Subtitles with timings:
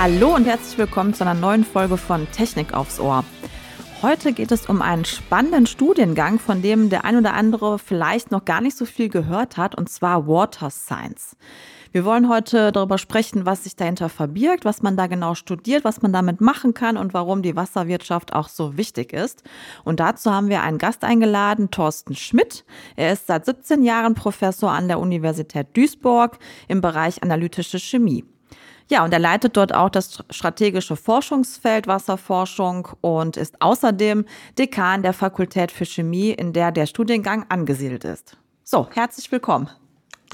[0.00, 3.24] Hallo und herzlich willkommen zu einer neuen Folge von Technik aufs Ohr.
[4.00, 8.44] Heute geht es um einen spannenden Studiengang, von dem der ein oder andere vielleicht noch
[8.44, 11.36] gar nicht so viel gehört hat, und zwar Water Science.
[11.90, 16.00] Wir wollen heute darüber sprechen, was sich dahinter verbirgt, was man da genau studiert, was
[16.00, 19.42] man damit machen kann und warum die Wasserwirtschaft auch so wichtig ist.
[19.82, 22.64] Und dazu haben wir einen Gast eingeladen, Thorsten Schmidt.
[22.94, 26.38] Er ist seit 17 Jahren Professor an der Universität Duisburg
[26.68, 28.24] im Bereich analytische Chemie.
[28.90, 34.24] Ja, und er leitet dort auch das strategische Forschungsfeld Wasserforschung und ist außerdem
[34.58, 38.38] Dekan der Fakultät für Chemie, in der der Studiengang angesiedelt ist.
[38.64, 39.68] So, herzlich willkommen.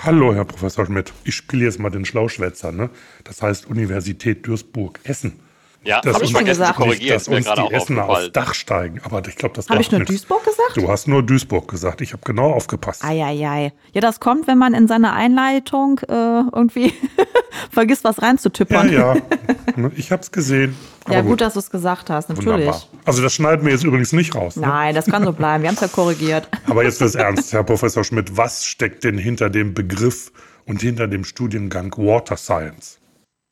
[0.00, 1.12] Hallo, Herr Professor Schmidt.
[1.24, 2.70] Ich spiele jetzt mal den Schlauschwätzer.
[2.70, 2.90] Ne?
[3.24, 5.40] Das heißt Universität Duisburg-Essen.
[5.84, 6.78] Ja, das habe ich schon gesagt.
[6.78, 9.00] Nicht, dass uns die Essener aufs Dach steigen.
[9.04, 10.10] Aber ich glaube, das Habe ich nur nicht.
[10.10, 10.76] Duisburg gesagt?
[10.76, 12.00] Du hast nur Duisburg gesagt.
[12.00, 13.04] Ich habe genau aufgepasst.
[13.04, 13.72] Eieiei.
[13.92, 16.92] Ja, das kommt, wenn man in seiner Einleitung äh, irgendwie
[17.70, 18.90] vergisst, was reinzutippern.
[18.92, 19.22] Ja, ja.
[19.76, 20.76] Ne, ich habe es gesehen.
[21.08, 22.46] ja, gut, gut, dass du es gesagt hast, natürlich.
[22.66, 22.82] Wunderbar.
[23.04, 24.54] Also das schneiden wir jetzt übrigens nicht raus.
[24.54, 24.66] Ne?
[24.68, 25.64] Nein, das kann so bleiben.
[25.64, 26.48] Wir haben es ja korrigiert.
[26.68, 28.36] Aber jetzt ist ernst, Herr Professor Schmidt.
[28.36, 30.30] Was steckt denn hinter dem Begriff
[30.64, 33.00] und hinter dem Studiengang Water Science?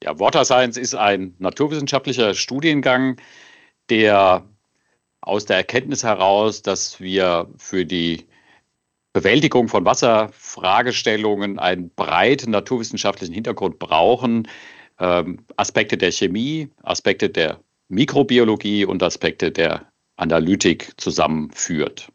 [0.02, 3.20] Ja, Water Science ist ein naturwissenschaftlicher Studiengang,
[3.88, 4.44] der
[5.20, 8.26] aus der Erkenntnis heraus, dass wir für die
[9.12, 14.48] Bewältigung von Wasserfragestellungen einen breiten naturwissenschaftlichen Hintergrund brauchen,
[14.98, 22.08] ähm, Aspekte der Chemie, Aspekte der Mikrobiologie und Aspekte der Analytik zusammenführt.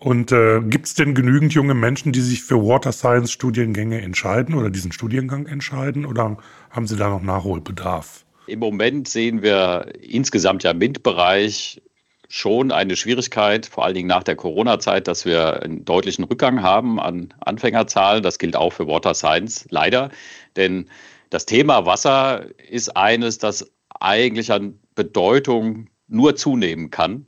[0.00, 4.54] Und äh, gibt es denn genügend junge Menschen, die sich für Water Science Studiengänge entscheiden
[4.54, 6.06] oder diesen Studiengang entscheiden?
[6.06, 6.38] Oder
[6.70, 8.24] haben Sie da noch Nachholbedarf?
[8.46, 11.82] Im Moment sehen wir insgesamt ja im MINT-Bereich
[12.30, 16.98] schon eine Schwierigkeit, vor allen Dingen nach der Corona-Zeit, dass wir einen deutlichen Rückgang haben
[16.98, 18.22] an Anfängerzahlen.
[18.22, 20.10] Das gilt auch für Water Science, leider.
[20.56, 20.88] Denn
[21.28, 27.26] das Thema Wasser ist eines, das eigentlich an Bedeutung nur zunehmen kann.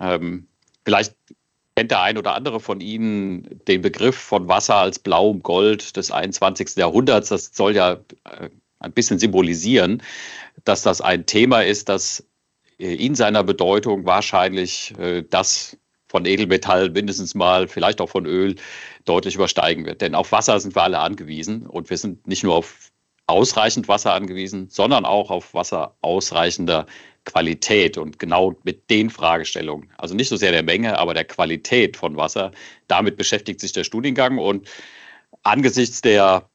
[0.00, 0.46] Ähm,
[0.84, 1.14] vielleicht
[1.76, 6.10] kennt der ein oder andere von Ihnen den Begriff von Wasser als blauem Gold des
[6.10, 6.76] 21.
[6.76, 7.28] Jahrhunderts.
[7.28, 7.92] Das soll ja
[8.24, 8.48] äh,
[8.80, 10.02] ein bisschen symbolisieren,
[10.64, 12.26] dass das ein Thema ist, das
[12.78, 15.76] äh, in seiner Bedeutung wahrscheinlich äh, das
[16.08, 18.54] von Edelmetall mindestens mal, vielleicht auch von Öl,
[19.04, 20.00] deutlich übersteigen wird.
[20.00, 22.90] Denn auf Wasser sind wir alle angewiesen und wir sind nicht nur auf
[23.26, 26.86] ausreichend Wasser angewiesen, sondern auch auf Wasser ausreichender
[27.26, 29.90] Qualität und genau mit den Fragestellungen.
[29.98, 32.52] Also nicht so sehr der Menge, aber der Qualität von Wasser.
[32.88, 34.66] Damit beschäftigt sich der Studiengang und
[35.42, 36.48] angesichts der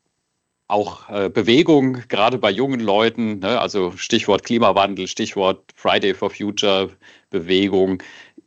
[0.67, 6.89] auch äh, Bewegung, gerade bei jungen Leuten, ne, also Stichwort Klimawandel, Stichwort Friday for Future
[7.29, 8.01] Bewegung,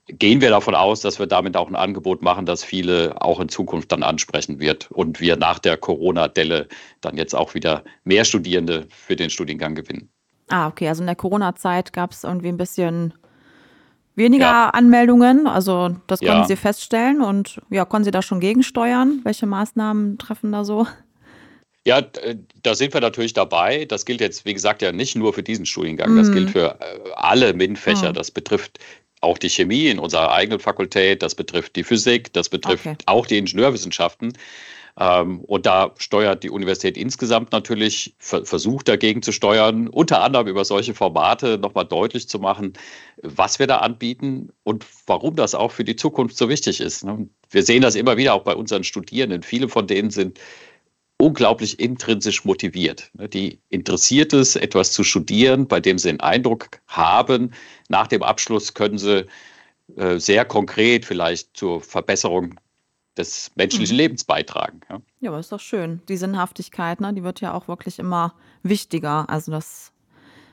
[0.07, 3.51] gehen wir davon aus, dass wir damit auch ein Angebot machen, das viele auch in
[3.51, 6.69] Zukunft dann ansprechen wird und wir nach der Corona-Delle
[7.03, 10.11] dann jetzt auch wieder mehr Studierende für den Studiengang gewinnen.
[10.49, 10.89] Ah, okay.
[10.89, 13.15] Also in der Corona-Zeit gab es irgendwie ein bisschen
[14.15, 14.71] weniger ja.
[14.71, 15.47] Anmeldungen.
[15.47, 16.47] Also das konnten ja.
[16.47, 19.21] Sie feststellen und ja, konnten Sie da schon gegensteuern?
[19.25, 20.87] Welche Maßnahmen treffen da so?
[21.87, 22.03] Ja,
[22.63, 23.85] da sind wir natürlich dabei.
[23.85, 26.17] Das gilt jetzt, wie gesagt, ja nicht nur für diesen Studiengang.
[26.17, 26.33] Das mhm.
[26.33, 28.11] gilt für äh, alle MINT-Fächer.
[28.11, 28.15] Mhm.
[28.15, 28.79] Das betrifft
[29.21, 31.23] auch die Chemie in unserer eigenen Fakultät.
[31.23, 32.33] Das betrifft die Physik.
[32.33, 32.97] Das betrifft okay.
[33.07, 34.33] auch die Ingenieurwissenschaften.
[34.99, 40.65] Ähm, und da steuert die Universität insgesamt natürlich, versucht dagegen zu steuern, unter anderem über
[40.65, 42.75] solche Formate nochmal deutlich zu machen,
[43.23, 47.05] was wir da anbieten und warum das auch für die Zukunft so wichtig ist.
[47.05, 47.29] Ne?
[47.51, 49.43] Wir sehen das immer wieder auch bei unseren Studierenden.
[49.43, 50.39] Viele von denen sind
[51.19, 53.11] unglaublich intrinsisch motiviert.
[53.15, 53.29] Ne?
[53.29, 57.53] Die interessiert es, etwas zu studieren, bei dem sie den Eindruck haben,
[57.89, 59.27] nach dem Abschluss können sie
[59.97, 62.55] äh, sehr konkret vielleicht zur Verbesserung
[63.17, 64.01] des menschlichen mhm.
[64.01, 64.81] Lebens beitragen.
[64.89, 65.01] Ja.
[65.21, 66.01] ja, aber ist doch schön.
[66.09, 69.29] Die Sinnhaftigkeit, ne, die wird ja auch wirklich immer wichtiger.
[69.29, 69.93] Also das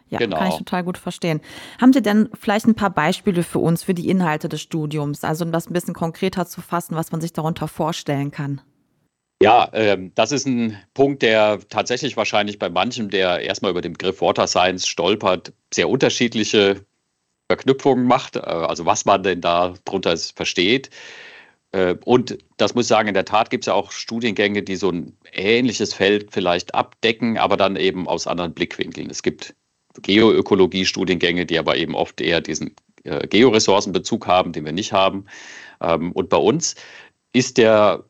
[0.09, 0.37] ja, genau.
[0.37, 1.39] kann ich total gut verstehen.
[1.79, 5.23] Haben Sie denn vielleicht ein paar Beispiele für uns, für die Inhalte des Studiums?
[5.23, 8.61] Also um das ein bisschen konkreter zu fassen, was man sich darunter vorstellen kann.
[9.41, 13.93] Ja, ähm, das ist ein Punkt, der tatsächlich wahrscheinlich bei manchem, der erstmal über den
[13.93, 16.85] Begriff Water Science stolpert, sehr unterschiedliche
[17.49, 20.91] Verknüpfungen macht, äh, also was man denn da drunter versteht.
[21.71, 24.75] Äh, und das muss ich sagen, in der Tat gibt es ja auch Studiengänge, die
[24.75, 29.09] so ein ähnliches Feld vielleicht abdecken, aber dann eben aus anderen Blickwinkeln.
[29.09, 29.55] Es gibt
[30.01, 35.25] Geoökologie-Studiengänge, die aber eben oft eher diesen äh, Georessourcenbezug haben, den wir nicht haben.
[35.81, 36.75] Ähm, und bei uns
[37.33, 38.05] ist der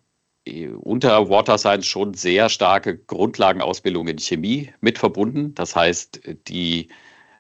[0.46, 5.56] äh, unter Water Science schon sehr starke Grundlagenausbildung in Chemie mit verbunden.
[5.56, 6.90] Das heißt, die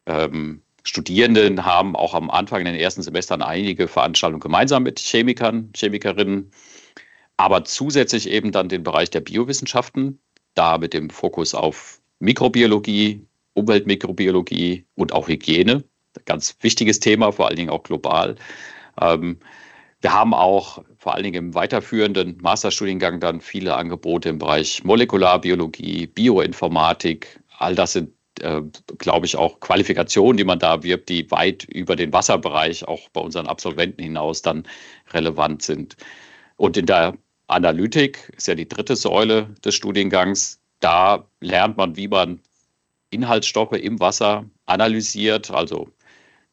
[0.05, 5.71] ähm, Studierenden haben auch am Anfang in den ersten Semestern einige Veranstaltungen gemeinsam mit Chemikern,
[5.75, 6.51] Chemikerinnen,
[7.37, 10.19] aber zusätzlich eben dann den Bereich der Biowissenschaften,
[10.55, 15.83] da mit dem Fokus auf Mikrobiologie, Umweltmikrobiologie und auch Hygiene.
[16.25, 18.35] Ganz wichtiges Thema, vor allen Dingen auch global.
[18.99, 19.39] Ähm,
[20.01, 26.07] wir haben auch vor allen Dingen im weiterführenden Masterstudiengang dann viele Angebote im Bereich Molekularbiologie,
[26.07, 27.39] Bioinformatik.
[27.57, 28.11] All das sind,
[28.41, 28.61] äh,
[28.97, 33.21] glaube ich, auch Qualifikationen, die man da wirbt, die weit über den Wasserbereich auch bei
[33.21, 34.67] unseren Absolventen hinaus dann
[35.13, 35.97] relevant sind.
[36.57, 37.17] Und in der
[37.47, 40.59] Analytik ist ja die dritte Säule des Studiengangs.
[40.79, 42.39] Da lernt man, wie man
[43.09, 45.89] Inhaltsstoffe im Wasser analysiert, also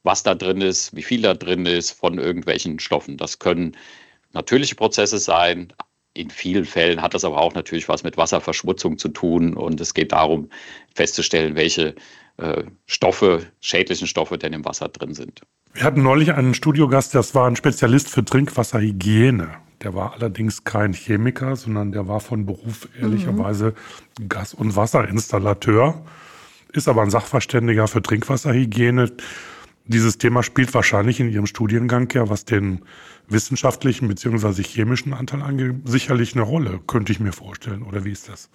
[0.03, 3.17] was da drin ist, wie viel da drin ist von irgendwelchen Stoffen.
[3.17, 3.77] Das können
[4.33, 5.73] natürliche Prozesse sein.
[6.15, 9.55] In vielen Fällen hat das aber auch natürlich was mit Wasserverschmutzung zu tun.
[9.55, 10.49] Und es geht darum,
[10.95, 11.95] festzustellen, welche
[12.39, 15.43] äh, Stoffe, schädlichen Stoffe denn im Wasser drin sind.
[15.75, 19.51] Wir hatten neulich einen Studiogast, das war ein Spezialist für Trinkwasserhygiene.
[19.83, 23.75] Der war allerdings kein Chemiker, sondern der war von Beruf ehrlicherweise
[24.19, 24.29] mhm.
[24.29, 26.05] Gas- und Wasserinstallateur,
[26.73, 29.13] ist aber ein Sachverständiger für Trinkwasserhygiene
[29.89, 32.83] dieses Thema spielt wahrscheinlich in Ihrem Studiengang ja, was den
[33.29, 34.63] wissenschaftlichen bzw.
[34.63, 37.83] chemischen Anteil angeht, sicherlich eine Rolle, könnte ich mir vorstellen.
[37.83, 38.51] Oder wie ist das?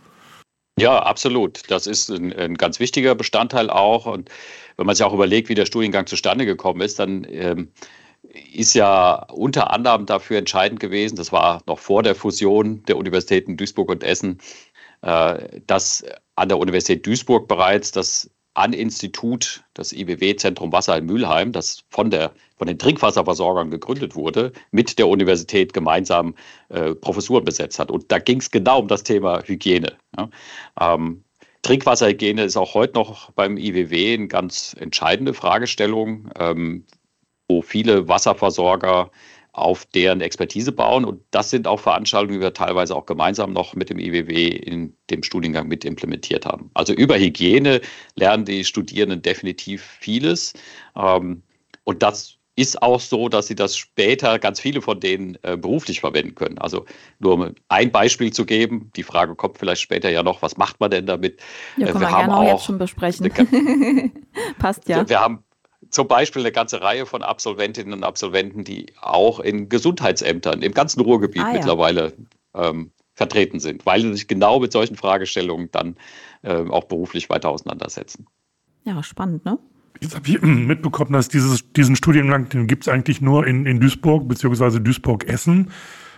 [0.79, 1.69] Ja, absolut.
[1.69, 4.05] Das ist ein, ein, ganz wichtiger Bestandteil auch.
[4.07, 4.29] Und
[4.75, 7.71] wenn man sich auch überlegt, wie der Studiengang zustande gekommen ist, dann ähm,
[8.53, 13.57] ist ja unter anderem dafür entscheidend gewesen, das war noch vor der Fusion der Universitäten
[13.57, 14.39] Duisburg und Essen,
[15.01, 16.03] äh, dass
[16.35, 22.33] an der Universität Duisburg bereits das an-Institut, das IBW-Zentrum Wasser in Mülheim, das von, der,
[22.57, 26.35] von den Trinkwasserversorgern gegründet wurde, mit der Universität gemeinsam
[26.69, 27.89] äh, Professuren besetzt hat.
[27.89, 29.93] Und da ging es genau um das Thema Hygiene.
[30.17, 30.29] Ja.
[30.79, 31.23] Ähm,
[31.63, 36.85] Trinkwasserhygiene ist auch heute noch beim IWW eine ganz entscheidende Fragestellung, ähm,
[37.47, 39.09] wo viele Wasserversorger
[39.53, 41.05] auf deren Expertise bauen.
[41.05, 44.95] Und das sind auch Veranstaltungen, die wir teilweise auch gemeinsam noch mit dem IWW in
[45.11, 46.71] dem Studiengang mit implementiert haben.
[46.73, 47.79] Also über Hygiene
[48.15, 50.53] lernen die Studierenden definitiv vieles.
[50.95, 51.43] Ähm,
[51.83, 56.01] und das ist auch so, dass sie das später ganz viele von denen äh, beruflich
[56.01, 56.57] verwenden können.
[56.57, 56.85] Also
[57.19, 60.79] nur um ein Beispiel zu geben, die Frage kommt vielleicht später ja noch, was macht
[60.79, 61.39] man denn damit?
[61.77, 63.31] Ja, können äh, wir, wir gerne auch jetzt schon besprechen.
[64.59, 65.07] Passt ja.
[65.07, 65.43] Wir haben
[65.93, 71.01] zum Beispiel eine ganze Reihe von Absolventinnen und Absolventen, die auch in Gesundheitsämtern im ganzen
[71.01, 71.53] Ruhrgebiet ah, ja.
[71.53, 72.13] mittlerweile
[72.55, 75.95] ähm, vertreten sind, weil sie sich genau mit solchen Fragestellungen dann
[76.41, 78.25] äh, auch beruflich weiter auseinandersetzen.
[78.83, 79.59] Ja, spannend, ne?
[80.01, 83.79] Jetzt habe ich mitbekommen, dass dieses, diesen Studiengang, den gibt es eigentlich nur in, in
[83.79, 84.79] Duisburg bzw.
[84.79, 85.71] Duisburg-Essen.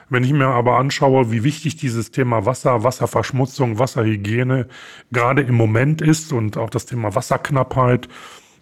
[0.10, 4.68] Wenn ich mir aber anschaue, wie wichtig dieses Thema Wasser, Wasserverschmutzung, Wasserhygiene
[5.12, 8.07] gerade im Moment ist und auch das Thema Wasserknappheit,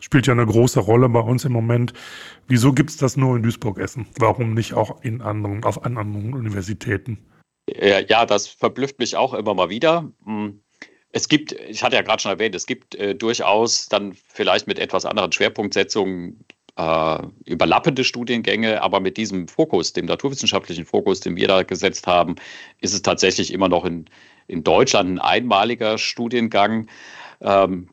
[0.03, 1.93] spielt ja eine große Rolle bei uns im Moment.
[2.47, 4.05] Wieso gibt es das nur in Duisburg-Essen?
[4.19, 7.19] Warum nicht auch in anderen, auf anderen Universitäten?
[7.69, 10.11] Ja, das verblüfft mich auch immer mal wieder.
[10.25, 10.59] Hm.
[11.13, 14.79] Es gibt, ich hatte ja gerade schon erwähnt, es gibt äh, durchaus dann vielleicht mit
[14.79, 16.43] etwas anderen Schwerpunktsetzungen
[16.75, 22.35] äh, überlappende Studiengänge, aber mit diesem Fokus, dem naturwissenschaftlichen Fokus, den wir da gesetzt haben,
[22.81, 24.05] ist es tatsächlich immer noch in,
[24.47, 26.89] in Deutschland ein einmaliger Studiengang.
[27.41, 27.89] Ähm,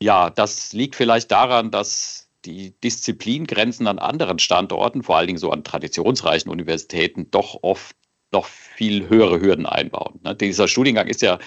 [0.00, 5.50] ja, das liegt vielleicht daran, dass die Disziplingrenzen an anderen Standorten, vor allen Dingen so
[5.50, 7.96] an traditionsreichen Universitäten, doch oft
[8.32, 10.20] noch viel höhere Hürden einbauen.
[10.22, 10.34] Ne?
[10.34, 11.38] Dieser Studiengang ist ja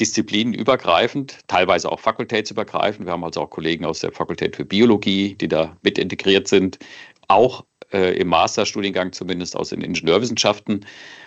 [0.00, 3.06] disziplinenübergreifend, teilweise auch fakultätsübergreifend.
[3.06, 6.78] Wir haben also auch Kollegen aus der Fakultät für Biologie, die da mit integriert sind,
[7.28, 10.84] auch äh, im Masterstudiengang zumindest aus den Ingenieurwissenschaften.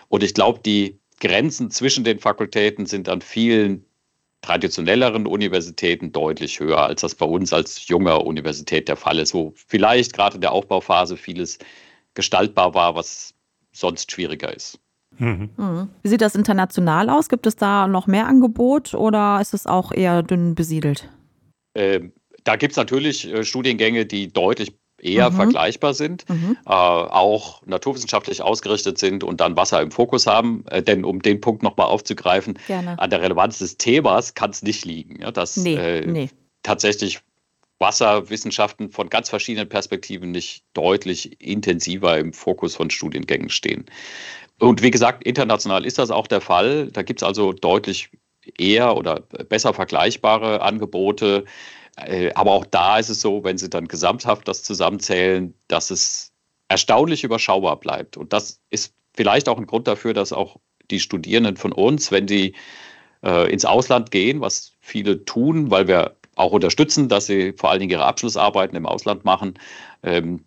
[0.07, 3.85] Und ich glaube, die Grenzen zwischen den Fakultäten sind an vielen
[4.41, 9.53] traditionelleren Universitäten deutlich höher, als das bei uns als junger Universität der Fall ist, wo
[9.55, 11.60] vielleicht gerade in der Aufbauphase vieles
[12.13, 13.34] gestaltbar war, was
[13.72, 14.79] sonst schwieriger ist.
[15.17, 15.50] Mhm.
[15.58, 15.89] mhm.
[16.01, 17.29] Wie sieht das international aus?
[17.29, 21.10] Gibt es da noch mehr Angebot oder ist es auch eher dünn besiedelt?
[21.75, 25.35] Ähm, da gibt es natürlich äh, Studiengänge, die deutlich eher mhm.
[25.35, 26.57] vergleichbar sind, mhm.
[26.65, 30.65] äh, auch naturwissenschaftlich ausgerichtet sind und dann Wasser im Fokus haben.
[30.69, 32.97] Äh, denn um den Punkt nochmal aufzugreifen, Gerne.
[32.99, 35.21] an der Relevanz des Themas kann es nicht liegen.
[35.21, 36.29] Ja, dass nee, äh, nee.
[36.63, 37.19] tatsächlich
[37.79, 43.85] Wasserwissenschaften von ganz verschiedenen Perspektiven nicht deutlich intensiver im Fokus von Studiengängen stehen.
[44.59, 46.87] Und wie gesagt, international ist das auch der Fall.
[46.91, 48.09] Da gibt es also deutlich
[48.57, 51.45] eher oder besser vergleichbare Angebote.
[52.05, 56.31] Äh, aber auch da ist es so, wenn Sie dann gesamthaft das zusammenzählen, dass es
[56.67, 58.17] erstaunlich überschaubar bleibt.
[58.17, 60.57] Und das ist vielleicht auch ein Grund dafür, dass auch
[60.91, 62.55] die Studierenden von uns, wenn sie
[63.23, 67.79] äh, ins Ausland gehen, was viele tun, weil wir auch unterstützen, dass sie vor allen
[67.79, 69.55] Dingen ihre Abschlussarbeiten im Ausland machen,
[70.03, 70.45] ähm,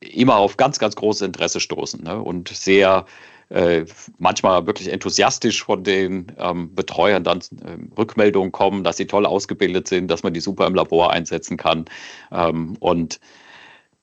[0.00, 2.20] immer auf ganz, ganz großes Interesse stoßen ne?
[2.20, 3.06] und sehr
[3.50, 3.84] äh,
[4.18, 9.88] manchmal wirklich enthusiastisch von den ähm, Betreuern dann äh, Rückmeldungen kommen, dass sie toll ausgebildet
[9.88, 11.84] sind, dass man die super im Labor einsetzen kann.
[12.32, 13.20] Ähm, und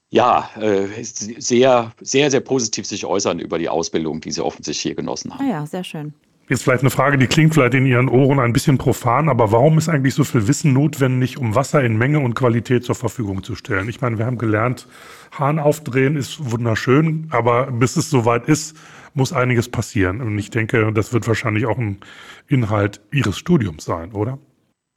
[0.09, 4.95] ja, äh, sehr, sehr, sehr positiv sich äußern über die Ausbildung, die sie offensichtlich hier
[4.95, 5.45] genossen haben.
[5.45, 6.13] Ah ja, sehr schön.
[6.51, 9.77] Jetzt vielleicht eine Frage, die klingt vielleicht in Ihren Ohren ein bisschen profan, aber warum
[9.77, 13.55] ist eigentlich so viel Wissen notwendig, um Wasser in Menge und Qualität zur Verfügung zu
[13.55, 13.87] stellen?
[13.87, 14.85] Ich meine, wir haben gelernt,
[15.31, 18.75] Hahn aufdrehen ist wunderschön, aber bis es soweit ist,
[19.13, 20.19] muss einiges passieren.
[20.19, 22.01] Und ich denke, das wird wahrscheinlich auch ein
[22.49, 24.37] Inhalt Ihres Studiums sein, oder?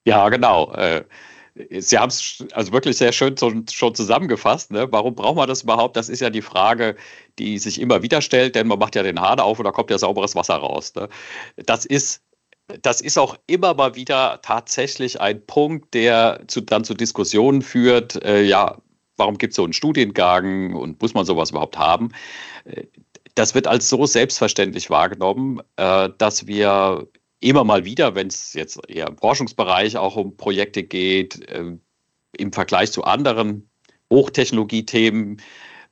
[0.08, 0.72] Ja, genau.
[0.72, 1.04] Äh,
[1.70, 4.72] Sie haben es also wirklich sehr schön schon zusammengefasst.
[4.72, 4.88] Ne?
[4.90, 5.96] Warum braucht man das überhaupt?
[5.96, 6.96] Das ist ja die Frage,
[7.38, 9.90] die sich immer wieder stellt, denn man macht ja den Hahn auf und da kommt
[9.90, 10.92] ja sauberes Wasser raus.
[10.96, 11.08] Ne?
[11.56, 12.22] Das ist
[12.82, 18.22] das ist auch immer mal wieder tatsächlich ein Punkt, der zu, dann zu Diskussionen führt.
[18.24, 18.78] Äh, ja,
[19.16, 22.10] warum gibt es so einen Studiengang und muss man sowas überhaupt haben?
[22.64, 22.84] Äh,
[23.34, 27.06] das wird als so selbstverständlich wahrgenommen, äh, dass wir
[27.44, 31.76] immer mal wieder, wenn es jetzt eher im Forschungsbereich auch um Projekte geht, äh,
[32.36, 33.68] im Vergleich zu anderen
[34.12, 35.38] Hochtechnologiethemen,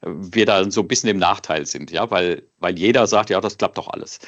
[0.01, 3.41] äh, wir da so ein bisschen im Nachteil sind, ja, weil, weil jeder sagt, ja,
[3.41, 4.19] das klappt doch alles.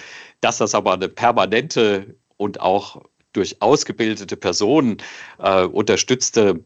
[0.40, 3.02] Dass das aber eine permanente und auch
[3.32, 4.98] durch ausgebildete Personen
[5.38, 6.64] äh, unterstützte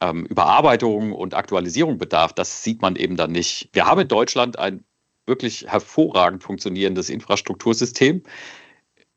[0.00, 3.68] ähm, Überarbeitung und Aktualisierung bedarf, das sieht man eben dann nicht.
[3.72, 4.84] Wir haben in Deutschland ein
[5.26, 8.22] wirklich hervorragend funktionierendes Infrastruktursystem.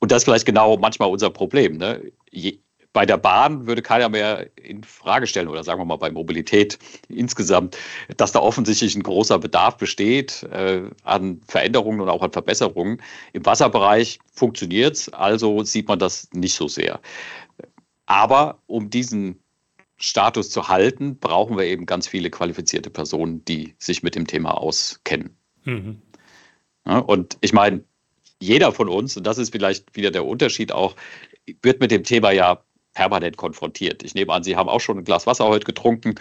[0.01, 1.77] Und das ist vielleicht genau manchmal unser Problem.
[1.77, 2.11] Ne?
[2.31, 2.59] Je,
[2.91, 6.77] bei der Bahn würde keiner mehr in Frage stellen, oder sagen wir mal bei Mobilität
[7.07, 7.77] insgesamt,
[8.17, 13.01] dass da offensichtlich ein großer Bedarf besteht äh, an Veränderungen und auch an Verbesserungen.
[13.33, 16.99] Im Wasserbereich funktioniert es, also sieht man das nicht so sehr.
[18.07, 19.39] Aber um diesen
[19.97, 24.57] Status zu halten, brauchen wir eben ganz viele qualifizierte Personen, die sich mit dem Thema
[24.57, 25.37] auskennen.
[25.63, 26.01] Mhm.
[26.87, 27.83] Ja, und ich meine,
[28.41, 30.95] jeder von uns, und das ist vielleicht wieder der Unterschied auch,
[31.61, 34.03] wird mit dem Thema ja permanent konfrontiert.
[34.03, 36.15] Ich nehme an, Sie haben auch schon ein Glas Wasser heute getrunken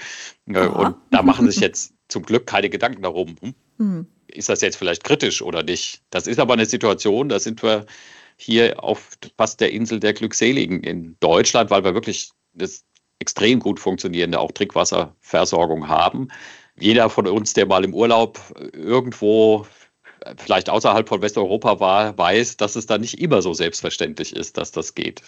[0.47, 3.37] äh, und da machen sich jetzt zum Glück keine Gedanken darum.
[3.41, 3.55] Hm?
[3.79, 4.07] Mhm.
[4.29, 6.03] Ist das jetzt vielleicht kritisch oder nicht?
[6.11, 7.87] Das ist aber eine Situation, da sind wir
[8.37, 12.85] hier auf fast der Insel der Glückseligen in Deutschland, weil wir wirklich das
[13.19, 16.29] extrem gut funktionierende auch Trinkwasserversorgung haben.
[16.79, 18.41] Jeder von uns, der mal im Urlaub
[18.73, 19.67] irgendwo
[20.37, 24.73] vielleicht außerhalb von Westeuropa war, weiß, dass es da nicht immer so selbstverständlich ist, dass
[24.73, 25.23] das geht.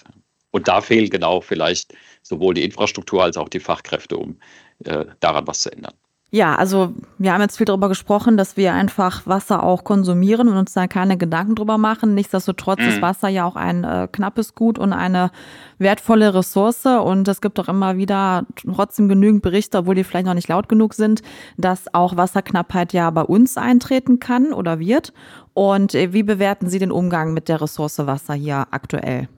[0.51, 4.39] Und da fehlen genau vielleicht sowohl die Infrastruktur als auch die Fachkräfte, um
[4.85, 5.95] äh, daran was zu ändern.
[6.35, 10.57] Ja, also wir haben jetzt viel darüber gesprochen, dass wir einfach Wasser auch konsumieren und
[10.57, 12.15] uns da keine Gedanken drüber machen.
[12.15, 12.89] Nichtsdestotrotz mhm.
[12.89, 15.31] ist Wasser ja auch ein äh, knappes Gut und eine
[15.77, 16.87] wertvolle Ressource.
[16.87, 20.71] Und es gibt auch immer wieder trotzdem genügend Berichte, obwohl die vielleicht noch nicht laut
[20.71, 21.21] genug sind,
[21.59, 25.12] dass auch Wasserknappheit ja bei uns eintreten kann oder wird.
[25.53, 29.29] Und äh, wie bewerten Sie den Umgang mit der Ressource Wasser hier aktuell?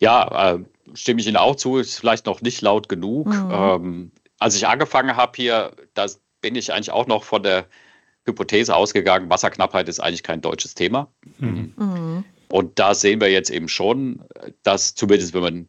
[0.00, 0.60] Ja, äh,
[0.94, 3.26] stimme ich Ihnen auch zu, ist vielleicht noch nicht laut genug.
[3.26, 3.50] Mhm.
[3.52, 7.66] Ähm, als ich angefangen habe hier, das bin ich eigentlich auch noch von der
[8.24, 11.10] Hypothese ausgegangen, Wasserknappheit ist eigentlich kein deutsches Thema.
[11.38, 11.72] Mhm.
[11.76, 12.24] Mhm.
[12.50, 14.22] Und da sehen wir jetzt eben schon,
[14.62, 15.68] dass zumindest wenn man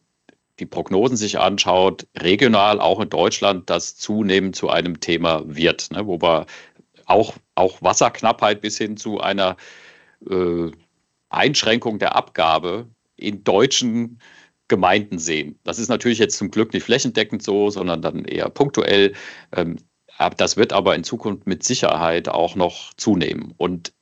[0.59, 6.05] die Prognosen sich anschaut, regional auch in Deutschland das zunehmend zu einem Thema wird, ne,
[6.05, 6.45] wo wir
[7.05, 9.55] auch, auch Wasserknappheit bis hin zu einer
[10.29, 10.71] äh,
[11.29, 14.19] Einschränkung der Abgabe in deutschen
[14.67, 15.57] Gemeinden sehen.
[15.63, 19.13] Das ist natürlich jetzt zum Glück nicht flächendeckend so, sondern dann eher punktuell.
[19.55, 19.77] Ähm,
[20.37, 23.53] das wird aber in Zukunft mit Sicherheit auch noch zunehmen.
[23.57, 23.93] Und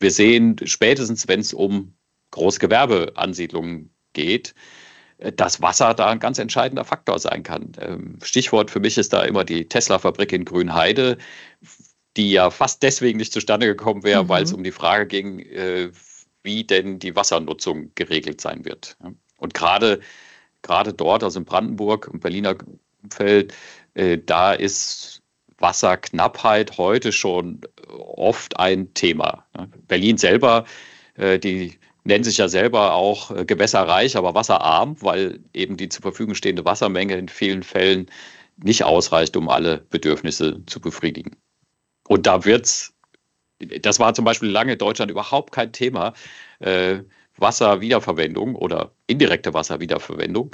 [0.00, 1.94] wir sehen spätestens, wenn es um
[2.32, 4.54] Großgewerbeansiedlungen geht,
[5.18, 7.72] äh, dass Wasser da ein ganz entscheidender Faktor sein kann.
[7.78, 11.18] Ähm, Stichwort für mich ist da immer die Tesla-Fabrik in Grünheide,
[12.16, 14.28] die ja fast deswegen nicht zustande gekommen wäre, mhm.
[14.28, 15.90] weil es um die Frage ging, äh,
[16.42, 18.96] wie denn die Wassernutzung geregelt sein wird.
[19.36, 20.00] Und gerade
[20.62, 22.56] gerade dort, also in Brandenburg, im Berliner
[23.02, 23.54] Umfeld,
[23.94, 25.19] äh, da ist
[25.60, 29.44] Wasserknappheit heute schon oft ein Thema.
[29.86, 30.64] Berlin selber,
[31.14, 36.02] äh, die nennen sich ja selber auch äh, gewässerreich, aber wasserarm, weil eben die zur
[36.02, 38.06] Verfügung stehende Wassermenge in vielen Fällen
[38.56, 41.36] nicht ausreicht, um alle Bedürfnisse zu befriedigen.
[42.08, 42.94] Und da wird's,
[43.58, 46.14] das war zum Beispiel lange in Deutschland überhaupt kein Thema,
[46.60, 47.00] äh,
[47.36, 50.50] Wasserwiederverwendung oder indirekte Wasserwiederverwendung.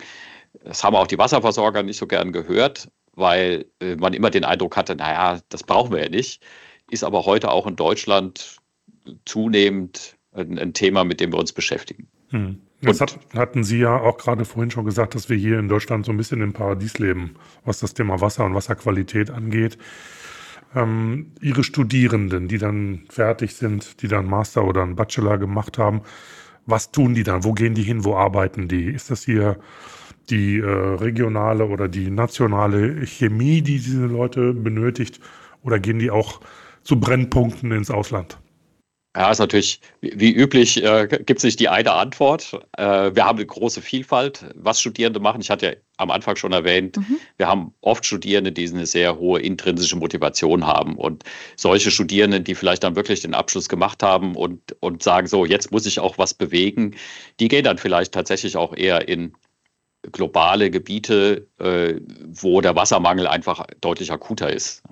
[0.65, 4.76] Das haben auch die Wasserversorger nicht so gern gehört weil äh, man immer den Eindruck
[4.76, 6.42] hatte, naja, das brauchen wir ja nicht,
[6.90, 8.58] ist aber heute auch in Deutschland
[9.25, 12.08] zunehmend ein, ein Thema, mit dem wir uns beschäftigen.
[12.28, 12.61] Hm.
[12.82, 16.04] Das hat, hatten Sie ja auch gerade vorhin schon gesagt, dass wir hier in Deutschland
[16.04, 19.78] so ein bisschen im Paradies leben, was das Thema Wasser und Wasserqualität angeht.
[20.75, 26.02] ähm, Ihre Studierenden, die dann fertig sind, die dann Master oder einen Bachelor gemacht haben,
[26.66, 27.44] was tun die dann?
[27.44, 28.04] Wo gehen die hin?
[28.04, 28.90] Wo arbeiten die?
[28.90, 29.58] Ist das hier
[30.30, 35.21] die äh, regionale oder die nationale Chemie, die diese Leute benötigt?
[35.62, 36.40] Oder gehen die auch
[36.83, 38.38] zu Brennpunkten ins Ausland?
[39.16, 42.52] Ja, ist natürlich, wie üblich, äh, gibt es nicht die eine Antwort.
[42.76, 45.40] Äh, wir haben eine große Vielfalt, was Studierende machen.
[45.40, 47.16] Ich hatte ja am Anfang schon erwähnt, mhm.
[47.38, 50.97] wir haben oft Studierende, die eine sehr hohe intrinsische Motivation haben.
[50.97, 51.25] Und
[51.56, 55.73] solche Studierenden, die vielleicht dann wirklich den Abschluss gemacht haben und, und sagen, so, jetzt
[55.73, 56.95] muss ich auch was bewegen,
[57.40, 59.33] die gehen dann vielleicht tatsächlich auch eher in
[60.13, 61.95] globale Gebiete, äh,
[62.27, 64.83] wo der Wassermangel einfach deutlich akuter ist.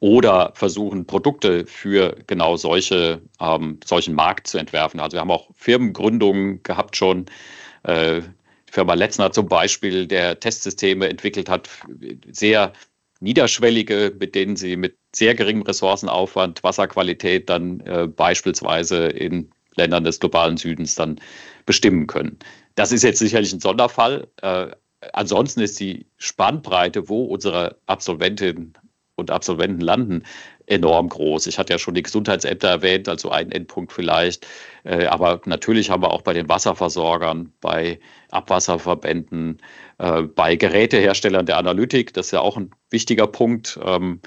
[0.00, 5.00] Oder versuchen, Produkte für genau solche, ähm, solchen Markt zu entwerfen.
[5.00, 7.26] Also wir haben auch Firmengründungen gehabt schon.
[7.82, 8.22] Äh,
[8.70, 11.68] Firma Letzner zum Beispiel, der Testsysteme entwickelt hat,
[12.32, 12.72] sehr
[13.20, 20.20] niederschwellige, mit denen sie mit sehr geringem Ressourcenaufwand Wasserqualität dann äh, beispielsweise in Ländern des
[20.20, 21.20] globalen Südens dann
[21.66, 22.38] bestimmen können.
[22.74, 24.28] Das ist jetzt sicherlich ein Sonderfall.
[24.42, 24.68] Äh,
[25.12, 28.74] ansonsten ist die Spannbreite, wo unsere Absolventinnen
[29.16, 30.24] und Absolventen landen,
[30.66, 31.46] enorm groß.
[31.46, 34.46] Ich hatte ja schon die Gesundheitsämter erwähnt, also ein Endpunkt vielleicht.
[34.82, 38.00] Äh, aber natürlich haben wir auch bei den Wasserversorgern, bei
[38.30, 39.60] Abwasserverbänden,
[39.98, 44.20] äh, bei Geräteherstellern der Analytik, das ist ja auch ein wichtiger Punkt, ähm,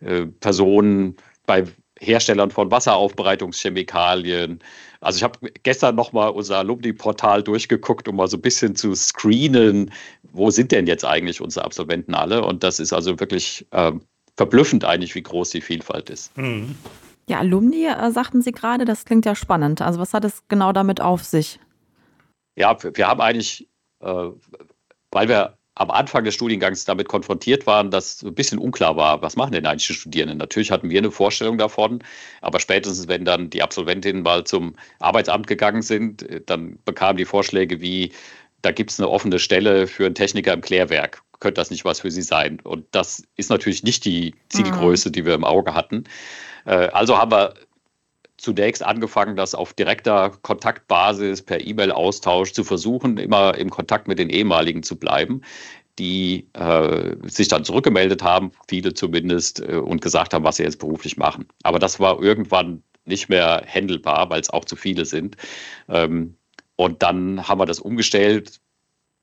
[0.00, 1.64] äh, Personen bei
[2.00, 4.60] Herstellern von Wasseraufbereitungschemikalien.
[5.00, 9.90] Also ich habe gestern nochmal unser Alumni-Portal durchgeguckt, um mal so ein bisschen zu screenen,
[10.32, 12.44] wo sind denn jetzt eigentlich unsere Absolventen alle?
[12.44, 13.92] Und das ist also wirklich äh,
[14.36, 16.36] verblüffend eigentlich, wie groß die Vielfalt ist.
[16.36, 16.74] Mhm.
[17.28, 19.80] Ja, Alumni, äh, sagten Sie gerade, das klingt ja spannend.
[19.80, 21.58] Also was hat es genau damit auf sich?
[22.56, 23.68] Ja, wir haben eigentlich,
[24.00, 24.28] äh,
[25.10, 29.34] weil wir am Anfang des Studiengangs damit konfrontiert waren, dass ein bisschen unklar war, was
[29.34, 30.38] machen denn eigentlich die Studierenden?
[30.38, 32.02] Natürlich hatten wir eine Vorstellung davon,
[32.40, 37.80] aber spätestens, wenn dann die Absolventinnen mal zum Arbeitsamt gegangen sind, dann bekamen die Vorschläge
[37.80, 38.12] wie,
[38.62, 41.22] da gibt es eine offene Stelle für einen Techniker im Klärwerk.
[41.40, 42.60] Könnte das nicht was für Sie sein?
[42.62, 46.04] Und das ist natürlich nicht die Zielgröße, die wir im Auge hatten.
[46.64, 47.54] Äh, also haben wir
[48.44, 54.28] zunächst angefangen, das auf direkter Kontaktbasis per E-Mail-Austausch zu versuchen, immer im Kontakt mit den
[54.28, 55.40] ehemaligen zu bleiben,
[55.98, 60.78] die äh, sich dann zurückgemeldet haben, viele zumindest, äh, und gesagt haben, was sie jetzt
[60.78, 61.46] beruflich machen.
[61.62, 65.36] Aber das war irgendwann nicht mehr händelbar, weil es auch zu viele sind.
[65.88, 66.36] Ähm,
[66.76, 68.60] und dann haben wir das umgestellt.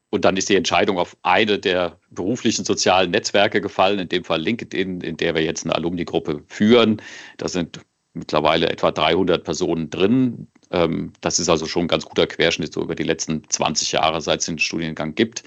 [0.09, 4.41] Und dann ist die Entscheidung auf eine der beruflichen sozialen Netzwerke gefallen, in dem Fall
[4.41, 7.01] LinkedIn, in der wir jetzt eine Alumni-Gruppe führen.
[7.37, 7.81] Da sind
[8.13, 10.47] mittlerweile etwa 300 Personen drin.
[10.71, 14.21] Ähm, das ist also schon ein ganz guter Querschnitt so über die letzten 20 Jahre,
[14.21, 15.43] seit es den Studiengang gibt.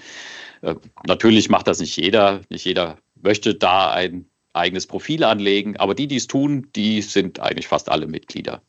[0.61, 0.75] Äh,
[1.07, 2.41] natürlich macht das nicht jeder.
[2.49, 7.39] Nicht jeder möchte da ein eigenes Profil anlegen, aber die, die es tun, die sind
[7.39, 8.61] eigentlich fast alle Mitglieder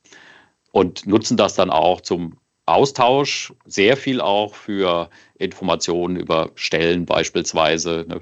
[0.76, 8.04] und nutzen das dann auch zum Austausch, sehr viel auch für Informationen über Stellen beispielsweise.
[8.06, 8.20] Ne?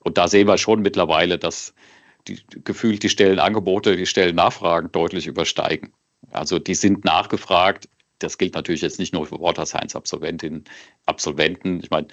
[0.00, 1.72] Und da sehen wir schon mittlerweile, dass
[2.28, 5.92] die, gefühlt die Stellenangebote, die Stellennachfragen deutlich übersteigen.
[6.30, 7.88] Also die sind nachgefragt.
[8.18, 10.64] Das gilt natürlich jetzt nicht nur für Water Science Absolventinnen,
[11.06, 11.80] Absolventen.
[11.80, 12.08] Ich meine,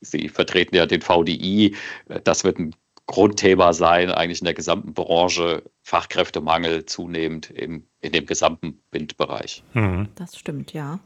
[0.00, 1.76] Sie vertreten ja den VDI.
[2.24, 2.74] Das wird ein
[3.06, 9.62] Grundthema sein, eigentlich in der gesamten Branche, Fachkräftemangel zunehmend im, in dem gesamten Windbereich.
[9.74, 10.08] Mhm.
[10.14, 11.00] Das stimmt, ja.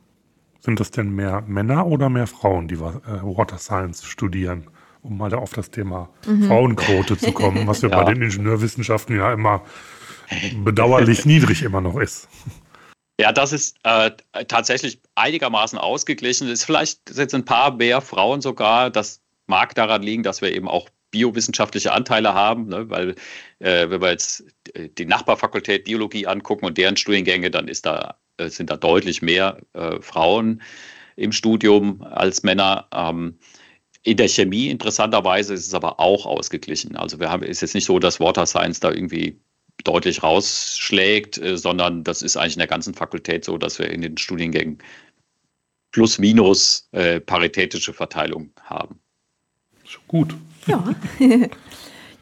[0.61, 4.69] Sind das denn mehr Männer oder mehr Frauen, die äh, Water Science studieren?
[5.07, 6.45] Um mal da auf das Thema mhm.
[6.45, 9.63] Frauenquote zu kommen, was ja, ja, bei den Ingenieurwissenschaften ja immer
[10.65, 12.29] bedauerlich niedrig immer noch ist.
[13.19, 14.11] Ja, das ist äh,
[14.49, 16.49] tatsächlich einigermaßen ausgeglichen.
[16.49, 18.91] Es ist vielleicht jetzt ein paar mehr Frauen sogar.
[18.91, 22.91] Das mag daran liegen, dass wir eben auch biowissenschaftliche Anteile haben, ne?
[22.91, 23.15] weil
[23.61, 24.45] äh, wenn wir jetzt
[24.99, 29.59] die Nachbarfakultät Biologie angucken und deren Studiengänge, dann ist da, äh, sind da deutlich mehr
[29.73, 30.61] äh, Frauen
[31.15, 32.87] im Studium als Männer.
[32.93, 33.39] Ähm,
[34.07, 36.95] in der Chemie interessanterweise ist es aber auch ausgeglichen.
[36.95, 39.37] Also wir haben, ist jetzt nicht so, dass Water Science da irgendwie
[39.83, 44.03] deutlich rausschlägt, äh, sondern das ist eigentlich in der ganzen Fakultät so, dass wir in
[44.03, 44.79] den Studiengängen
[45.91, 49.01] plus minus äh, paritätische Verteilung haben.
[50.09, 50.35] Gut.
[50.67, 50.85] Ja.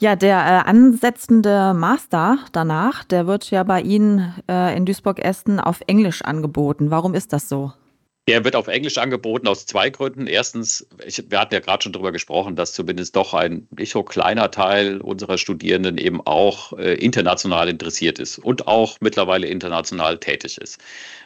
[0.01, 5.81] Ja, der äh, ansetzende Master danach, der wird ja bei Ihnen äh, in Duisburg-Essen auf
[5.87, 6.90] Englisch angeboten.
[6.90, 7.73] Warum ist das so?
[8.26, 10.26] Der wird auf Englisch angeboten aus zwei Gründen.
[10.26, 14.02] Erstens, ich, wir hatten ja gerade schon darüber gesprochen, dass zumindest doch ein nicht so
[14.02, 20.56] kleiner Teil unserer Studierenden eben auch äh, international interessiert ist und auch mittlerweile international tätig
[20.56, 20.80] ist.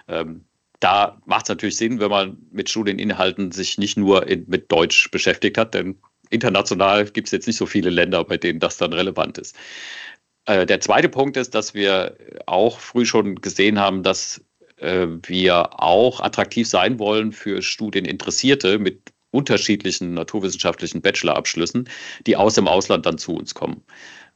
[0.09, 0.45] Ähm,
[0.81, 5.11] da macht es natürlich Sinn, wenn man mit Studieninhalten sich nicht nur in, mit Deutsch
[5.11, 5.99] beschäftigt hat, denn
[6.31, 9.57] international gibt es jetzt nicht so viele Länder, bei denen das dann relevant ist.
[10.47, 14.41] Äh, der zweite Punkt ist, dass wir auch früh schon gesehen haben, dass
[14.81, 21.89] wir auch attraktiv sein wollen für Studieninteressierte mit unterschiedlichen naturwissenschaftlichen Bachelorabschlüssen,
[22.27, 23.83] die aus dem Ausland dann zu uns kommen.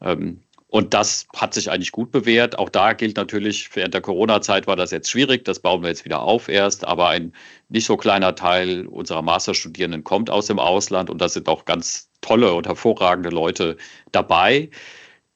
[0.01, 0.41] Ähm,
[0.73, 2.59] und das hat sich eigentlich gut bewährt.
[2.59, 5.45] Auch da gilt natürlich, während der Corona-Zeit war das jetzt schwierig.
[5.45, 6.87] Das bauen wir jetzt wieder auf erst.
[6.87, 7.35] Aber ein
[7.69, 11.11] nicht so kleiner Teil unserer Masterstudierenden kommt aus dem Ausland.
[11.11, 13.77] Und da sind auch ganz tolle und hervorragende Leute
[14.13, 14.71] dabei,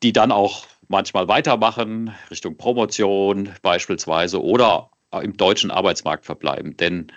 [0.02, 6.76] die dann auch manchmal weitermachen, Richtung Promotion beispielsweise oder im deutschen Arbeitsmarkt verbleiben.
[6.76, 7.12] Denn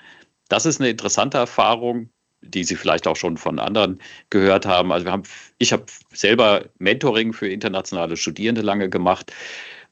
[0.50, 2.10] das ist eine interessante Erfahrung
[2.42, 4.92] die Sie vielleicht auch schon von anderen gehört haben.
[4.92, 5.24] Also wir haben,
[5.58, 9.34] ich habe selber Mentoring für internationale Studierende lange gemacht.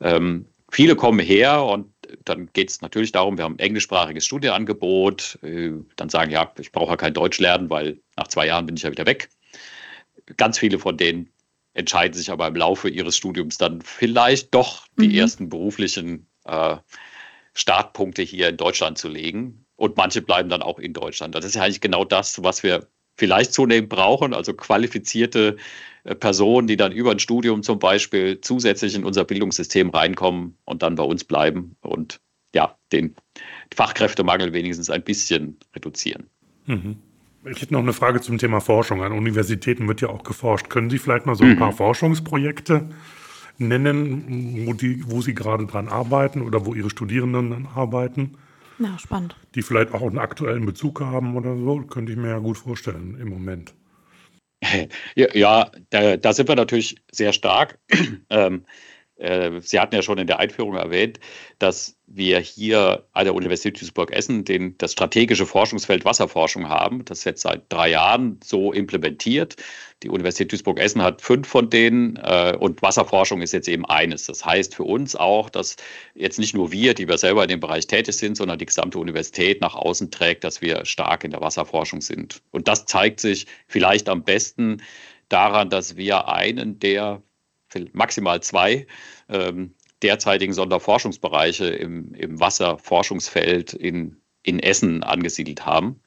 [0.02, 1.92] Ähm, viele kommen her und
[2.24, 5.40] dann geht es natürlich darum, wir haben ein englischsprachiges Studienangebot.
[5.44, 8.78] Äh, dann sagen, ja, ich brauche ja kein Deutsch lernen, weil nach zwei Jahren bin
[8.78, 9.30] ich ja wieder weg.
[10.38, 11.30] Ganz viele von denen
[11.74, 15.16] entscheiden sich aber im Laufe ihres Studiums dann vielleicht doch die mhm.
[15.16, 16.78] ersten beruflichen äh,
[17.58, 19.66] Startpunkte hier in Deutschland zu legen.
[19.76, 21.36] Und manche bleiben dann auch in Deutschland.
[21.36, 25.58] Das ist ja eigentlich genau das, was wir vielleicht zunehmend brauchen, also qualifizierte
[26.04, 30.84] äh, Personen, die dann über ein Studium zum Beispiel zusätzlich in unser Bildungssystem reinkommen und
[30.84, 32.20] dann bei uns bleiben und
[32.54, 33.16] ja, den
[33.76, 36.28] Fachkräftemangel wenigstens ein bisschen reduzieren.
[36.66, 36.98] Mhm.
[37.46, 39.04] Ich hätte noch eine Frage zum Thema Forschung.
[39.04, 40.70] An Universitäten wird ja auch geforscht.
[40.70, 41.60] Können Sie vielleicht mal so ein mhm.
[41.60, 42.90] paar Forschungsprojekte
[43.60, 48.38] nennen, wo, die, wo Sie gerade dran arbeiten oder wo Ihre Studierenden arbeiten?
[48.80, 49.36] Ja, spannend.
[49.56, 53.18] Die vielleicht auch einen aktuellen Bezug haben oder so, könnte ich mir ja gut vorstellen
[53.20, 53.74] im Moment.
[55.16, 57.78] Ja, da, da, sind wir natürlich sehr stark.
[58.30, 58.66] ähm, äh,
[59.20, 61.20] Sie hatten ja schon in der Einführung erwähnt,
[61.58, 64.46] dass wir hier an der Universität Duisburg-Essen
[64.78, 67.04] das strategische Forschungsfeld Wasserforschung haben.
[67.04, 69.56] Das ist jetzt seit drei Jahren so implementiert.
[70.04, 74.26] Die Universität Duisburg-Essen hat fünf von denen äh, und Wasserforschung ist jetzt eben eines.
[74.26, 75.78] Das heißt für uns auch, dass
[76.14, 79.00] jetzt nicht nur wir, die wir selber in dem Bereich tätig sind, sondern die gesamte
[79.00, 82.44] Universität nach außen trägt, dass wir stark in der Wasserforschung sind.
[82.52, 84.84] Und das zeigt sich vielleicht am besten
[85.30, 87.24] daran, dass wir einen der
[87.94, 88.88] maximal zwei
[89.30, 96.00] ähm, derzeitigen Sonderforschungsbereiche im, im Wasserforschungsfeld in, in Essen angesiedelt haben.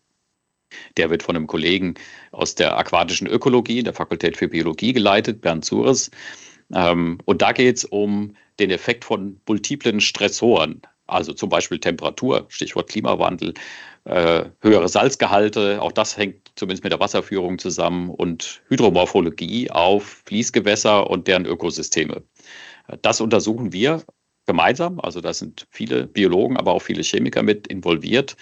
[0.97, 1.95] Der wird von einem Kollegen
[2.31, 6.11] aus der aquatischen Ökologie, der Fakultät für Biologie geleitet, Bernd Zures.
[6.73, 12.47] Ähm, und da geht es um den Effekt von multiplen Stressoren, also zum Beispiel Temperatur,
[12.49, 13.55] Stichwort Klimawandel,
[14.05, 21.09] äh, höhere Salzgehalte, auch das hängt zumindest mit der Wasserführung zusammen und Hydromorphologie auf Fließgewässer
[21.09, 22.23] und deren Ökosysteme.
[23.03, 24.03] Das untersuchen wir
[24.47, 25.01] gemeinsam.
[25.01, 28.37] Also da sind viele Biologen, aber auch viele Chemiker mit involviert.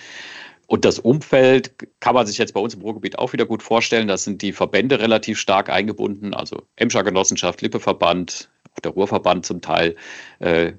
[0.66, 4.08] Und das Umfeld kann man sich jetzt bei uns im Ruhrgebiet auch wieder gut vorstellen.
[4.08, 9.60] Da sind die Verbände relativ stark eingebunden, also Emscher Genossenschaft, Lippeverband, auch der Ruhrverband zum
[9.60, 9.96] Teil,
[10.40, 10.72] äh,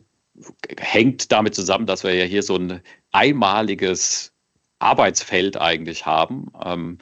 [0.78, 4.32] hängt damit zusammen, dass wir ja hier so ein einmaliges
[4.80, 6.98] Arbeitsfeld eigentlich haben, ähm,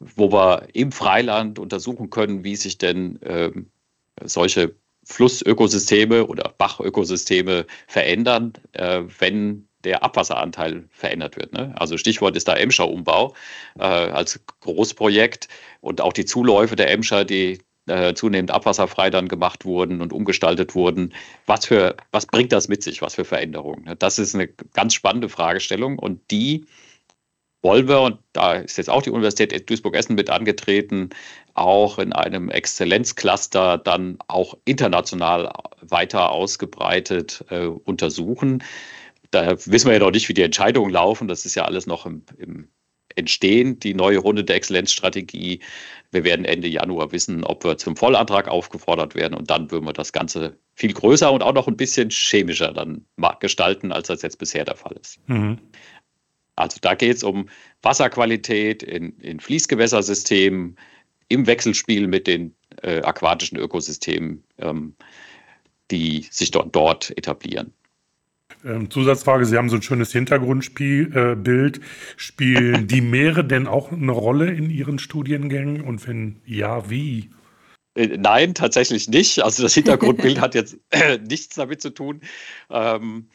[0.00, 3.70] wo wir im Freiland untersuchen können, wie sich denn ähm,
[4.22, 4.74] solche
[5.04, 11.52] Flussökosysteme oder Bachökosysteme verändern, äh, wenn der Abwasseranteil verändert wird.
[11.52, 11.74] Ne?
[11.76, 13.34] Also Stichwort ist da Emscher-Umbau
[13.78, 15.48] äh, als Großprojekt
[15.80, 20.74] und auch die Zuläufe der Emscher, die äh, zunehmend abwasserfrei dann gemacht wurden und umgestaltet
[20.74, 21.12] wurden.
[21.44, 23.02] Was, für, was bringt das mit sich?
[23.02, 23.84] Was für Veränderungen?
[23.84, 23.96] Ne?
[23.96, 26.64] Das ist eine ganz spannende Fragestellung und die
[27.64, 31.10] wollen wir, und da ist jetzt auch die Universität Duisburg-Essen mit angetreten,
[31.54, 35.50] auch in einem Exzellenzcluster dann auch international
[35.80, 38.62] weiter ausgebreitet äh, untersuchen.
[39.30, 41.26] Da wissen wir ja noch nicht, wie die Entscheidungen laufen.
[41.26, 42.68] Das ist ja alles noch im, im
[43.16, 45.60] Entstehen, die neue Runde der Exzellenzstrategie.
[46.10, 49.92] Wir werden Ende Januar wissen, ob wir zum Vollantrag aufgefordert werden und dann würden wir
[49.92, 53.04] das Ganze viel größer und auch noch ein bisschen chemischer dann
[53.40, 55.18] gestalten, als das jetzt bisher der Fall ist.
[55.28, 55.58] Mhm.
[56.56, 57.48] Also da geht es um
[57.82, 60.76] Wasserqualität in, in Fließgewässersystemen,
[61.28, 64.94] im Wechselspiel mit den äh, aquatischen Ökosystemen, ähm,
[65.90, 67.72] die sich dort, dort etablieren.
[68.64, 71.14] Ähm, Zusatzfrage, Sie haben so ein schönes Hintergrundbild.
[71.14, 71.80] Äh,
[72.16, 75.80] Spielen die Meere denn auch eine Rolle in Ihren Studiengängen?
[75.80, 77.30] Und wenn ja, wie?
[77.94, 79.42] Äh, nein, tatsächlich nicht.
[79.42, 82.20] Also das Hintergrundbild hat jetzt äh, nichts damit zu tun.
[82.70, 83.28] Ähm,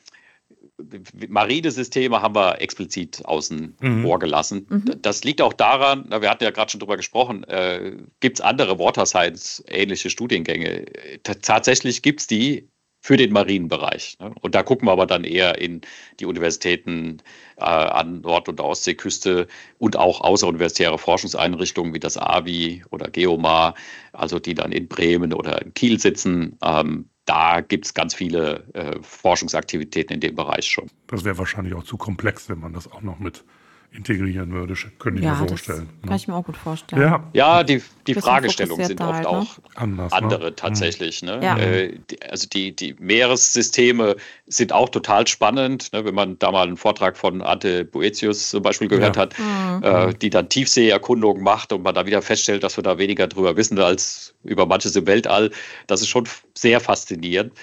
[1.28, 4.02] marine Systeme haben wir explizit außen mhm.
[4.04, 4.66] vor gelassen.
[4.70, 5.02] Mhm.
[5.02, 8.80] Das liegt auch daran, wir hatten ja gerade schon drüber gesprochen, äh, gibt es andere
[8.80, 10.86] Water Science-ähnliche Studiengänge?
[11.24, 12.68] T tatsächlich gibt es die
[13.02, 14.18] für den Marienbereich.
[14.20, 14.34] Ne?
[14.42, 15.82] Und da gucken wir aber dann eher in
[16.20, 17.22] die Universitäten
[17.58, 23.76] äh, an Nord- und Ostseeküste und auch außeruniversitäre Forschungseinrichtungen wie das AVI oder Geomar,
[24.12, 26.58] also die dann in Bremen oder in Kiel sitzen.
[26.62, 30.90] Ähm, da gibt es ganz viele äh, Forschungsaktivitäten in dem Bereich schon.
[31.06, 33.44] Das wäre wahrscheinlich auch zu komplex, wenn man das auch noch mit
[33.92, 35.90] integrieren würde, könnte ich ja, mir vorstellen.
[36.02, 36.16] kann ne?
[36.16, 37.02] ich mir auch gut vorstellen.
[37.02, 39.30] Ja, ja die, die Fragestellungen sind oft halt, ne?
[39.30, 40.56] auch Anders, andere ne?
[40.56, 41.24] tatsächlich.
[41.24, 41.40] Ne?
[41.42, 41.56] Ja.
[41.56, 46.06] Die, also die, die Meeressysteme sind auch total spannend, ne?
[46.06, 49.24] wenn man da mal einen Vortrag von Ante Boetius zum Beispiel gehört Ja.
[49.24, 49.84] hat, Mhm.
[49.84, 53.58] äh, die dann Tiefseeerkundungen macht und man da wieder feststellt, dass wir da weniger drüber
[53.58, 55.50] wissen als über manches im Weltall.
[55.88, 57.54] Das ist schon sehr faszinierend.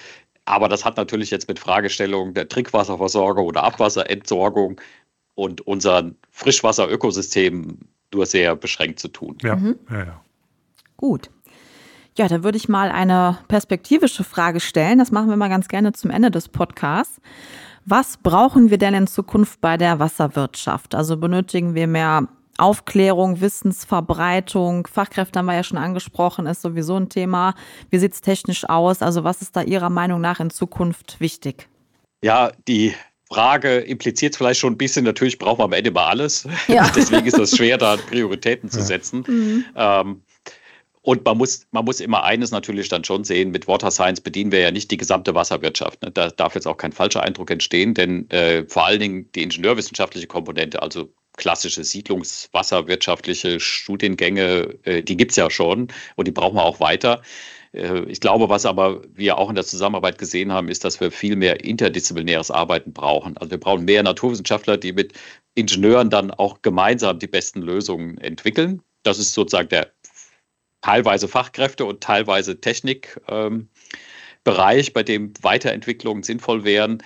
[0.47, 4.79] Aber das hat natürlich jetzt mit Fragestellungen der Trinkwasserversorgung oder Abwasserentsorgung
[5.37, 9.37] und unseren Frischwasserökosystemen nur sehr beschränkt zu tun.
[9.43, 9.75] Ja, Mhm.
[9.89, 10.21] ja, ja.
[10.97, 11.29] Gut.
[12.17, 14.97] Ja, da würde ich mal eine perspektivische Frage stellen.
[14.97, 17.21] Das machen wir mal ganz gerne zum Ende des Podcasts.
[17.85, 20.95] Was brauchen wir denn in Zukunft bei der Wasserwirtschaft?
[20.95, 24.87] Also benötigen wir mehr Aufklärung, Wissensverbreitung?
[24.87, 27.53] Fachkräfte haben wir ja schon angesprochen, ist sowieso ein Thema.
[27.91, 29.03] Wie sieht es technisch aus?
[29.03, 31.69] Also was ist da Ihrer Meinung nach in Zukunft wichtig?
[32.23, 32.93] Ja, die
[33.27, 36.47] Frage impliziert vielleicht schon ein bisschen, natürlich brauchen wir am Ende mal alles.
[36.67, 36.89] Ja.
[36.95, 39.23] Deswegen ist es schwer, da Prioritäten zu setzen.
[39.27, 39.65] Mhm.
[39.75, 40.21] Ähm,
[41.01, 44.51] und man muss, man muss immer eines natürlich dann schon sehen, mit Water Science bedienen
[44.51, 46.01] wir ja nicht die gesamte Wasserwirtschaft.
[46.01, 46.11] Ne?
[46.11, 50.27] Da darf jetzt auch kein falscher Eindruck entstehen, denn äh, vor allen Dingen die ingenieurwissenschaftliche
[50.27, 55.87] Komponente, also klassische siedlungswasserwirtschaftliche Studiengänge, äh, die gibt es ja schon
[56.17, 57.21] und die brauchen wir auch weiter.
[57.77, 61.11] Äh, Ich glaube, was aber wir auch in der Zusammenarbeit gesehen haben, ist, dass wir
[61.11, 63.37] viel mehr interdisziplinäres Arbeiten brauchen.
[63.37, 65.13] Also wir brauchen mehr Naturwissenschaftler, die mit
[65.55, 68.81] Ingenieuren dann auch gemeinsam die besten Lösungen entwickeln.
[69.03, 69.91] Das ist sozusagen der
[70.81, 77.03] teilweise Fachkräfte und teilweise Technikbereich, ähm, bei dem Weiterentwicklungen sinnvoll wären.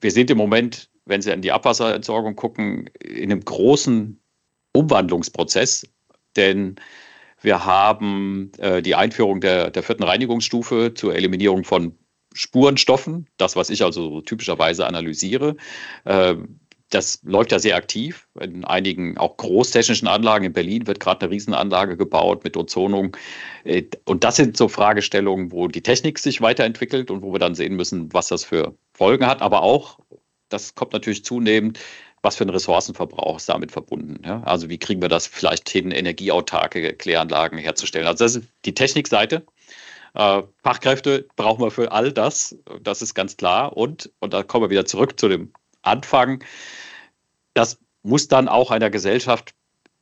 [0.00, 4.18] Wir sind im Moment, wenn Sie an die Abwasserentsorgung gucken, in einem großen
[4.72, 5.86] Umwandlungsprozess,
[6.36, 6.76] denn
[7.42, 11.98] wir haben äh, die Einführung der, der vierten Reinigungsstufe zur Eliminierung von
[12.34, 15.56] Spurenstoffen, das, was ich also so typischerweise analysiere.
[16.06, 18.28] Ähm, das läuft ja sehr aktiv.
[18.38, 23.16] In einigen auch großtechnischen Anlagen in Berlin wird gerade eine Riesenanlage gebaut mit Ozonung.
[23.64, 27.54] Äh, Und das sind so Fragestellungen, wo die Technik sich weiterentwickelt und wo wir dann
[27.54, 29.42] sehen müssen, was das für Folgen hat.
[29.42, 29.98] Aber auch,
[30.48, 31.78] das kommt natürlich zunehmend,
[32.22, 34.22] was für ein Ressourcenverbrauch ist damit verbunden.
[34.24, 34.42] Ja?
[34.44, 38.06] Also wie kriegen wir das vielleicht hin, energieautarke Kläranlagen herzustellen.
[38.06, 39.44] Also das ist die Technikseite.
[40.14, 43.76] Äh, Fachkräfte brauchen wir für all das, das ist ganz klar.
[43.76, 46.44] Und, und da kommen wir wieder zurück zu dem Anfang.
[47.54, 49.54] Das muss dann auch einer Gesellschaft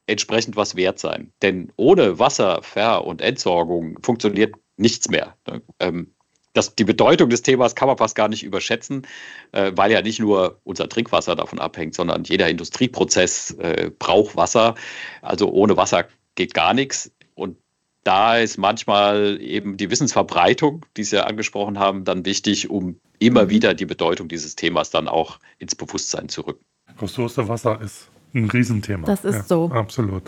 [0.07, 1.33] entsprechend was wert sein.
[1.41, 5.37] Denn ohne Wasser, Ver- und Entsorgung funktioniert nichts mehr.
[5.79, 6.13] Ähm,
[6.53, 9.07] das, die Bedeutung des Themas kann man fast gar nicht überschätzen,
[9.53, 14.75] äh, weil ja nicht nur unser Trinkwasser davon abhängt, sondern jeder Industrieprozess äh, braucht Wasser.
[15.23, 17.13] Also ohne Wasser geht gar nichts.
[17.35, 17.57] Und
[18.03, 23.45] da ist manchmal eben die Wissensverbreitung, die Sie ja angesprochen haben, dann wichtig, um immer
[23.45, 23.51] Mhm.
[23.51, 26.65] wieder die Bedeutung dieses Themas dann auch ins Bewusstsein zu rücken.
[27.01, 29.07] Ressource Wasser ist ein Riesenthema.
[29.07, 29.71] Das ist ja, so.
[29.71, 30.25] Absolut.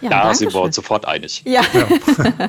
[0.00, 1.42] Ja, da danke sind wir uns sofort einig.
[1.44, 1.62] Ja.
[1.72, 2.48] Ja.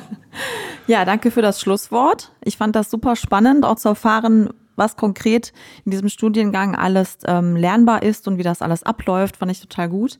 [0.86, 2.32] ja, danke für das Schlusswort.
[2.44, 5.52] Ich fand das super spannend, auch zu erfahren, was konkret
[5.84, 9.88] in diesem Studiengang alles ähm, lernbar ist und wie das alles abläuft, fand ich total
[9.88, 10.18] gut.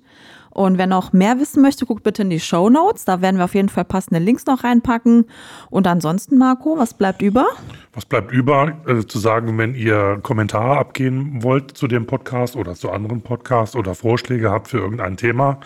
[0.51, 3.05] Und wer noch mehr wissen möchte, guckt bitte in die Show Notes.
[3.05, 5.27] Da werden wir auf jeden Fall passende Links noch reinpacken.
[5.71, 7.47] Und ansonsten, Marco, was bleibt über?
[7.93, 12.75] Was bleibt über, äh, zu sagen, wenn ihr Kommentare abgeben wollt zu dem Podcast oder
[12.75, 15.61] zu anderen Podcasts oder Vorschläge habt für irgendein Thema,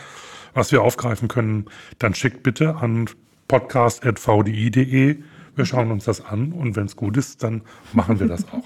[0.54, 1.66] was wir aufgreifen können,
[1.98, 3.06] dann schickt bitte an
[3.48, 5.16] podcast.vdi.de.
[5.56, 7.62] Wir schauen uns das an und wenn es gut ist, dann
[7.92, 8.64] machen wir das auch.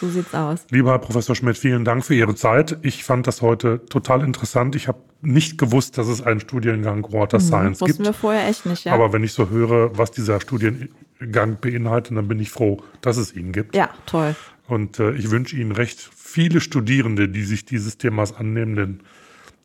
[0.00, 0.64] So sieht's aus.
[0.70, 2.78] Lieber Herr Professor Schmidt, vielen Dank für Ihre Zeit.
[2.82, 4.74] Ich fand das heute total interessant.
[4.74, 7.84] Ich habe nicht gewusst, dass es einen Studiengang Water Science Mhm.
[7.84, 8.06] Wussten gibt.
[8.06, 8.94] wir vorher echt nicht, ja.
[8.94, 13.34] Aber wenn ich so höre, was dieser Studiengang beinhaltet, dann bin ich froh, dass es
[13.36, 13.76] ihn gibt.
[13.76, 14.34] ja, toll.
[14.66, 19.00] Und äh, ich wünsche Ihnen recht viele Studierende, die sich dieses Themas annehmen, denn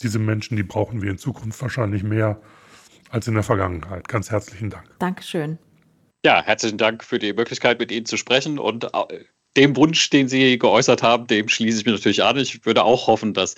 [0.01, 2.41] diese Menschen, die brauchen wir in Zukunft wahrscheinlich mehr
[3.09, 4.07] als in der Vergangenheit.
[4.07, 4.87] Ganz herzlichen Dank.
[4.99, 5.57] Dankeschön.
[6.25, 8.89] Ja, herzlichen Dank für die Möglichkeit, mit Ihnen zu sprechen und äh,
[9.57, 12.37] dem Wunsch, den Sie geäußert haben, dem schließe ich mich natürlich an.
[12.37, 13.55] Ich würde auch hoffen, dass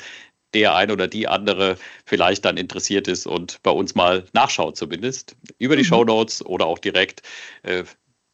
[0.53, 5.35] der ein oder die andere vielleicht dann interessiert ist und bei uns mal nachschaut zumindest
[5.59, 5.87] über die Mhm.
[5.87, 7.21] Shownotes oder auch direkt,
[7.63, 7.83] äh,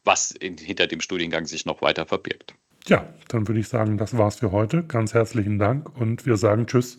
[0.04, 2.54] was in, hinter dem Studiengang sich noch weiter verbirgt.
[2.86, 4.82] Ja, dann würde ich sagen, das war's für heute.
[4.84, 6.98] Ganz herzlichen Dank und wir sagen Tschüss.